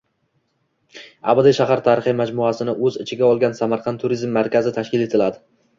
“Abadiy 1.33 1.55
shahar” 1.59 1.83
tarixiy 1.89 2.17
majmuasini 2.23 2.77
o‘z 2.89 2.99
ichiga 3.05 3.29
olgan 3.31 3.57
“Samarqand 3.61 4.07
turizm 4.07 4.37
markazi” 4.41 4.79
tashkil 4.81 5.11
etiladi. 5.11 5.45